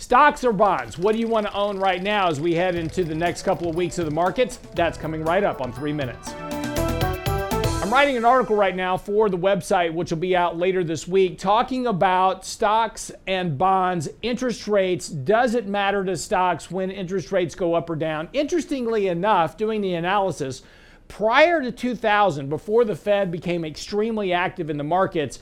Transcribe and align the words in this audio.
Stocks 0.00 0.44
or 0.44 0.52
bonds? 0.52 0.96
What 0.96 1.12
do 1.12 1.18
you 1.18 1.26
want 1.26 1.48
to 1.48 1.52
own 1.52 1.76
right 1.76 2.00
now 2.00 2.28
as 2.28 2.40
we 2.40 2.54
head 2.54 2.76
into 2.76 3.02
the 3.02 3.16
next 3.16 3.42
couple 3.42 3.68
of 3.68 3.74
weeks 3.74 3.98
of 3.98 4.04
the 4.04 4.12
markets? 4.12 4.60
That's 4.76 4.96
coming 4.96 5.24
right 5.24 5.42
up 5.42 5.60
on 5.60 5.72
three 5.72 5.92
minutes. 5.92 6.32
I'm 6.38 7.92
writing 7.92 8.16
an 8.16 8.24
article 8.24 8.54
right 8.54 8.76
now 8.76 8.96
for 8.96 9.28
the 9.28 9.36
website, 9.36 9.92
which 9.92 10.12
will 10.12 10.18
be 10.18 10.36
out 10.36 10.56
later 10.56 10.84
this 10.84 11.08
week, 11.08 11.36
talking 11.36 11.88
about 11.88 12.46
stocks 12.46 13.10
and 13.26 13.58
bonds, 13.58 14.08
interest 14.22 14.68
rates. 14.68 15.08
Does 15.08 15.56
it 15.56 15.66
matter 15.66 16.04
to 16.04 16.16
stocks 16.16 16.70
when 16.70 16.92
interest 16.92 17.32
rates 17.32 17.56
go 17.56 17.74
up 17.74 17.90
or 17.90 17.96
down? 17.96 18.28
Interestingly 18.32 19.08
enough, 19.08 19.56
doing 19.56 19.80
the 19.80 19.94
analysis, 19.94 20.62
prior 21.08 21.60
to 21.60 21.72
2000, 21.72 22.48
before 22.48 22.84
the 22.84 22.94
Fed 22.94 23.32
became 23.32 23.64
extremely 23.64 24.32
active 24.32 24.70
in 24.70 24.76
the 24.76 24.84
markets, 24.84 25.40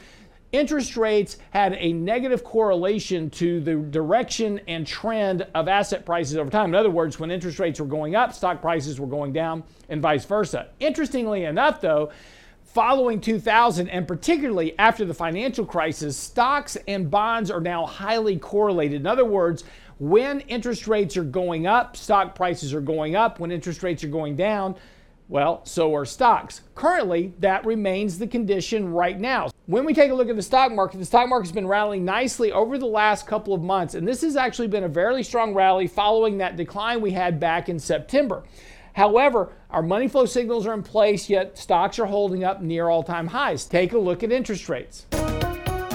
interest 0.56 0.96
rates 0.96 1.36
had 1.50 1.74
a 1.74 1.92
negative 1.92 2.42
correlation 2.42 3.28
to 3.30 3.60
the 3.60 3.74
direction 3.76 4.60
and 4.66 4.86
trend 4.86 5.46
of 5.54 5.68
asset 5.68 6.06
prices 6.06 6.36
over 6.36 6.50
time. 6.50 6.70
In 6.70 6.74
other 6.74 6.90
words, 6.90 7.20
when 7.20 7.30
interest 7.30 7.58
rates 7.58 7.78
were 7.78 7.86
going 7.86 8.16
up, 8.16 8.32
stock 8.32 8.62
prices 8.62 8.98
were 8.98 9.06
going 9.06 9.32
down, 9.32 9.62
and 9.88 10.00
vice 10.00 10.24
versa. 10.24 10.68
Interestingly 10.80 11.44
enough, 11.44 11.80
though, 11.80 12.10
following 12.64 13.20
2000 13.20 13.88
and 13.88 14.06
particularly 14.08 14.78
after 14.78 15.04
the 15.04 15.14
financial 15.14 15.64
crisis, 15.64 16.16
stocks 16.16 16.76
and 16.88 17.10
bonds 17.10 17.50
are 17.50 17.60
now 17.60 17.86
highly 17.86 18.38
correlated. 18.38 19.00
In 19.00 19.06
other 19.06 19.24
words, 19.24 19.64
when 19.98 20.40
interest 20.40 20.86
rates 20.86 21.16
are 21.16 21.24
going 21.24 21.66
up, 21.66 21.96
stock 21.96 22.34
prices 22.34 22.74
are 22.74 22.80
going 22.80 23.16
up. 23.16 23.40
When 23.40 23.50
interest 23.50 23.82
rates 23.82 24.04
are 24.04 24.08
going 24.08 24.36
down, 24.36 24.76
well, 25.28 25.64
so 25.64 25.94
are 25.94 26.04
stocks. 26.04 26.60
Currently, 26.74 27.34
that 27.40 27.66
remains 27.66 28.18
the 28.18 28.26
condition 28.26 28.92
right 28.92 29.18
now. 29.18 29.48
When 29.66 29.84
we 29.84 29.92
take 29.92 30.10
a 30.10 30.14
look 30.14 30.28
at 30.28 30.36
the 30.36 30.42
stock 30.42 30.72
market, 30.72 30.98
the 30.98 31.04
stock 31.04 31.28
market's 31.28 31.52
been 31.52 31.66
rallying 31.66 32.04
nicely 32.04 32.52
over 32.52 32.78
the 32.78 32.86
last 32.86 33.26
couple 33.26 33.52
of 33.52 33.60
months, 33.60 33.94
and 33.94 34.06
this 34.06 34.22
has 34.22 34.36
actually 34.36 34.68
been 34.68 34.84
a 34.84 34.88
fairly 34.88 35.24
strong 35.24 35.52
rally 35.52 35.88
following 35.88 36.38
that 36.38 36.56
decline 36.56 37.00
we 37.00 37.10
had 37.10 37.40
back 37.40 37.68
in 37.68 37.78
September. 37.78 38.44
However, 38.92 39.52
our 39.70 39.82
money 39.82 40.08
flow 40.08 40.26
signals 40.26 40.66
are 40.66 40.74
in 40.74 40.82
place, 40.82 41.28
yet 41.28 41.58
stocks 41.58 41.98
are 41.98 42.06
holding 42.06 42.44
up 42.44 42.62
near 42.62 42.88
all 42.88 43.02
time 43.02 43.26
highs. 43.26 43.66
Take 43.66 43.92
a 43.92 43.98
look 43.98 44.22
at 44.22 44.30
interest 44.30 44.68
rates. 44.68 45.06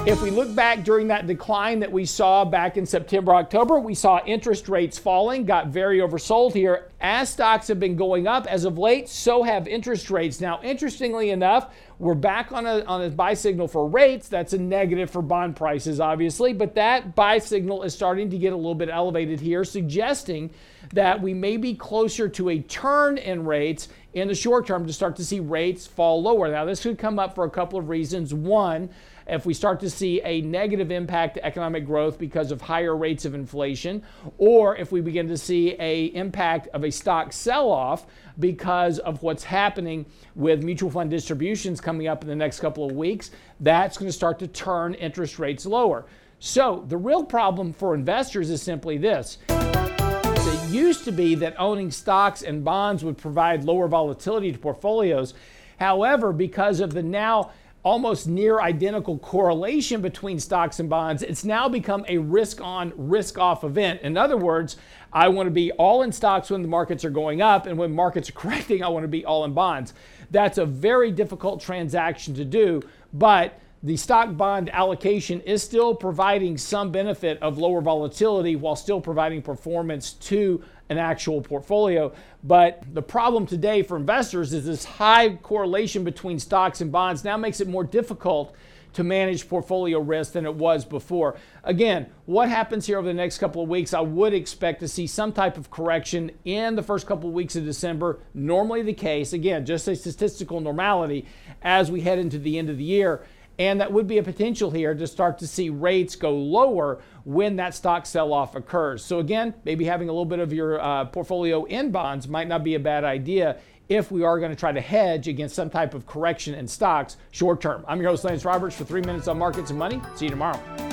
If 0.06 0.22
we 0.22 0.30
look 0.30 0.54
back 0.54 0.84
during 0.84 1.08
that 1.08 1.26
decline 1.26 1.80
that 1.80 1.92
we 1.92 2.06
saw 2.06 2.44
back 2.44 2.76
in 2.76 2.86
September, 2.86 3.34
October, 3.34 3.80
we 3.80 3.94
saw 3.94 4.20
interest 4.26 4.68
rates 4.68 4.98
falling, 4.98 5.46
got 5.46 5.68
very 5.68 6.00
oversold 6.00 6.54
here. 6.54 6.91
As 7.04 7.30
stocks 7.30 7.68
have 7.68 7.80
been 7.80 7.96
going 7.96 8.28
up 8.28 8.46
as 8.46 8.64
of 8.64 8.78
late, 8.78 9.10
so 9.10 9.42
have 9.42 9.68
interest 9.68 10.12
rates. 10.12 10.40
Now, 10.40 10.62
interestingly 10.62 11.32
enough, 11.32 11.74
we're 11.98 12.14
back 12.14 12.52
on 12.52 12.68
a, 12.68 12.84
on 12.84 13.02
a 13.04 13.10
buy 13.10 13.34
signal 13.34 13.68
for 13.68 13.88
rates. 13.88 14.28
That's 14.28 14.54
a 14.54 14.60
negative 14.60 15.10
for 15.10 15.24
bond 15.24 15.56
prices, 15.56 16.00
obviously, 16.00 16.54
but 16.54 16.76
that 16.76 17.16
buy 17.16 17.40
signal 17.40 17.82
is 17.82 17.96
starting 17.96 18.30
to 18.30 18.38
get 18.38 18.54
a 18.54 18.56
little 18.56 18.76
bit 18.76 18.90
elevated 18.90 19.40
here, 19.40 19.64
suggesting 19.64 20.52
that 20.94 21.20
we 21.20 21.34
may 21.34 21.58
be 21.58 21.74
closer 21.74 22.30
to 22.30 22.50
a 22.50 22.60
turn 22.60 23.18
in 23.18 23.46
rates 23.46 23.88
in 24.14 24.28
the 24.28 24.36
short 24.36 24.68
term 24.68 24.86
to 24.86 24.94
start 24.94 25.16
to 25.16 25.26
see 25.26 25.40
rates 25.40 25.88
fall 25.88 26.22
lower. 26.22 26.52
Now, 26.52 26.66
this 26.66 26.84
could 26.84 27.00
come 27.00 27.18
up 27.18 27.34
for 27.34 27.46
a 27.46 27.50
couple 27.50 27.80
of 27.80 27.90
reasons. 27.90 28.34
One, 28.34 28.90
if 29.28 29.46
we 29.46 29.54
start 29.54 29.80
to 29.80 29.90
see 29.90 30.22
a 30.24 30.42
negative 30.42 30.92
impact 30.92 31.36
to 31.36 31.46
economic 31.46 31.86
growth 31.86 32.18
because 32.18 32.52
of 32.52 32.62
higher 32.62 32.96
rates 32.96 33.24
of 33.24 33.34
inflation, 33.34 34.04
or 34.38 34.76
if 34.76 34.92
we 34.92 35.00
begin 35.00 35.28
to 35.28 35.38
see 35.38 35.76
a 35.80 36.06
impact 36.08 36.68
of 36.74 36.84
a 36.84 36.91
stock 36.92 37.34
sell-off 37.34 38.06
because 38.40 39.00
of 39.00 39.24
what's 39.24 39.44
happening 39.44 40.06
with 40.36 40.64
mutual 40.64 40.90
fund 40.90 41.10
distributions 41.10 41.82
coming 41.82 42.08
up 42.08 42.22
in 42.22 42.30
the 42.30 42.36
next 42.36 42.60
couple 42.60 42.86
of 42.86 42.96
weeks, 42.96 43.32
that's 43.60 43.98
going 43.98 44.10
to 44.10 44.14
start 44.14 44.40
to 44.40 44.48
turn 44.48 44.94
interest 44.96 45.40
rates 45.40 45.66
lower. 45.66 46.06
So 46.40 46.86
the 46.88 46.98
real 46.98 47.24
problem 47.24 47.72
for 47.72 47.94
investors 47.94 48.50
is 48.50 48.62
simply 48.62 48.98
this. 48.98 49.38
It 49.50 50.70
used 50.70 51.04
to 51.06 51.12
be 51.12 51.36
that 51.36 51.56
owning 51.60 51.92
stocks 51.92 52.42
and 52.42 52.64
bonds 52.64 53.04
would 53.04 53.18
provide 53.18 53.64
lower 53.64 53.88
volatility 53.88 54.52
to 54.52 54.58
portfolios. 54.58 55.34
However, 55.80 56.34
because 56.34 56.80
of 56.80 56.94
the 56.94 57.04
now 57.04 57.52
almost 57.84 58.28
near 58.28 58.62
identical 58.62 59.18
correlation 59.18 60.02
between 60.02 60.40
stocks 60.40 60.80
and 60.80 60.90
bonds, 60.90 61.24
it's 61.24 61.44
now 61.44 61.68
become 61.68 62.06
a 62.08 62.18
risk 62.18 62.62
on, 62.62 62.94
risk 62.96 63.38
off 63.38 63.64
event. 63.64 64.02
In 64.02 64.18
other 64.18 64.38
words, 64.38 64.78
I 65.12 65.28
want 65.30 65.48
to 65.48 65.52
be 65.52 65.72
all 65.74 66.04
in 66.04 66.12
stocks 66.12 66.50
when 66.50 66.62
the 66.62 66.68
markets 66.68 67.04
are 67.04 67.10
going 67.10 67.42
up, 67.42 67.66
and 67.66 67.78
when 67.78 67.94
markets 67.94 68.30
are 68.30 68.34
correcting, 68.34 68.84
I 68.84 68.88
want 68.90 69.04
to 69.04 69.10
be 69.10 69.26
all 69.26 69.44
in 69.46 69.54
bonds. 69.54 69.94
That's 70.30 70.58
a 70.58 70.66
very 70.66 71.12
difficult 71.12 71.62
transaction 71.62 72.36
to 72.36 72.46
do, 72.46 72.82
but 73.14 73.60
the 73.84 73.98
stock 73.98 74.38
bond 74.38 74.70
allocation 74.70 75.42
is 75.42 75.64
still 75.64 75.96
providing 75.96 76.58
some 76.58 76.92
benefit 76.92 77.42
of 77.42 77.58
lower 77.58 77.82
volatility 77.82 78.56
while 78.56 78.76
still 78.76 79.02
providing 79.02 79.42
performance 79.42 80.14
to 80.14 80.64
an 80.90 80.98
actual 80.98 81.42
portfolio. 81.42 82.14
But 82.44 82.84
the 82.94 83.02
problem 83.02 83.48
today 83.48 83.82
for 83.82 83.98
investors 83.98 84.54
is 84.54 84.66
this 84.66 84.84
high 84.84 85.36
correlation 85.38 86.04
between 86.04 86.38
stocks 86.38 86.82
and 86.82 86.92
bonds 86.92 87.24
now 87.24 87.38
makes 87.38 87.60
it 87.60 87.68
more 87.68 87.84
difficult 87.84 88.56
to 88.94 89.04
manage 89.04 89.48
portfolio 89.48 90.00
risk 90.00 90.34
than 90.34 90.46
it 90.46 90.54
was 90.54 90.84
before. 90.84 91.38
Again, 91.64 92.08
what 92.26 92.50
happens 92.50 92.86
here 92.86 92.98
over 92.98 93.08
the 93.08 93.14
next 93.14 93.38
couple 93.38 93.64
of 93.64 93.70
weeks? 93.70 93.94
I 93.94 94.02
would 94.02 94.34
expect 94.34 94.82
to 94.82 94.88
see 94.88 95.08
some 95.08 95.32
type 95.32 95.58
of 95.58 95.72
correction 95.72 96.32
in 96.44 96.76
the 96.76 96.84
first 96.84 97.08
couple 97.08 97.30
of 97.30 97.34
weeks 97.34 97.56
of 97.56 97.64
December. 97.64 98.20
Normally 98.34 98.82
the 98.82 98.94
case, 98.94 99.32
again, 99.34 99.66
just 99.66 99.88
a 99.88 99.96
statistical 99.96 100.60
normality 100.60 101.26
as 101.62 101.90
we 101.90 102.02
head 102.02 102.20
into 102.20 102.38
the 102.38 102.58
end 102.58 102.70
of 102.70 102.78
the 102.78 102.84
year. 102.84 103.24
And 103.60 103.80
that 103.82 103.92
would 103.92 104.08
be 104.08 104.18
a 104.18 104.24
potential 104.24 104.72
here 104.72 104.96
to 104.96 105.06
start 105.06 105.38
to 105.40 105.48
see 105.48 105.70
rates 105.70 106.16
go 106.16 106.32
lower 106.32 107.02
when 107.26 107.58
that 107.58 107.76
stock 107.76 108.06
sell 108.06 108.34
off 108.34 108.56
occurs. 108.56 109.04
So, 109.04 109.20
again, 109.20 109.54
maybe 109.66 109.86
having 109.86 110.10
a 110.10 110.12
little 110.12 110.26
bit 110.26 110.40
of 110.40 110.52
your 110.52 110.82
uh, 110.82 111.06
portfolio 111.06 111.66
in 111.66 111.92
bonds 111.92 112.28
might 112.28 112.48
not 112.48 112.64
be 112.64 112.76
a 112.76 112.80
bad 112.80 113.04
idea 113.04 113.58
if 113.90 114.10
we 114.10 114.24
are 114.24 114.40
going 114.40 114.52
to 114.52 114.58
try 114.58 114.72
to 114.72 114.82
hedge 114.82 115.28
against 115.28 115.54
some 115.54 115.70
type 115.70 115.94
of 115.94 116.08
correction 116.08 116.56
in 116.56 116.68
stocks 116.68 117.18
short 117.32 117.62
term. 117.62 117.84
I'm 117.88 118.00
your 118.00 118.10
host, 118.10 118.24
Lance 118.24 118.46
Roberts, 118.46 118.76
for 118.76 118.86
three 118.86 119.02
minutes 119.02 119.28
on 119.28 119.38
markets 119.38 119.70
and 119.70 119.78
money. 119.78 120.02
See 120.16 120.26
you 120.26 120.32
tomorrow. 120.32 120.91